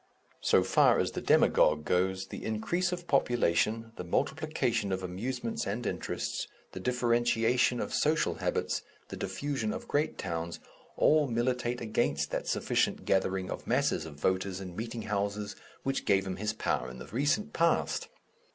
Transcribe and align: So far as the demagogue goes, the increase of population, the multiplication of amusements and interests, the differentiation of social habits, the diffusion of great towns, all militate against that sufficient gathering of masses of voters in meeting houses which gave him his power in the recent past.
So 0.41 0.63
far 0.63 0.97
as 0.97 1.11
the 1.11 1.21
demagogue 1.21 1.85
goes, 1.85 2.25
the 2.25 2.43
increase 2.43 2.91
of 2.91 3.05
population, 3.05 3.91
the 3.97 4.03
multiplication 4.03 4.91
of 4.91 5.03
amusements 5.03 5.67
and 5.67 5.85
interests, 5.85 6.47
the 6.71 6.79
differentiation 6.79 7.79
of 7.79 7.93
social 7.93 8.33
habits, 8.41 8.81
the 9.09 9.15
diffusion 9.15 9.71
of 9.71 9.87
great 9.87 10.17
towns, 10.17 10.59
all 10.97 11.27
militate 11.27 11.81
against 11.81 12.31
that 12.31 12.47
sufficient 12.47 13.05
gathering 13.05 13.51
of 13.51 13.67
masses 13.67 14.03
of 14.07 14.15
voters 14.19 14.59
in 14.59 14.75
meeting 14.75 15.03
houses 15.03 15.55
which 15.83 16.05
gave 16.05 16.25
him 16.25 16.37
his 16.37 16.53
power 16.53 16.89
in 16.89 16.97
the 16.97 17.05
recent 17.05 17.53
past. 17.53 18.07